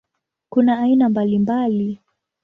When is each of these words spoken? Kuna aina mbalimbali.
Kuna 0.49 0.79
aina 0.79 1.09
mbalimbali. 1.09 1.99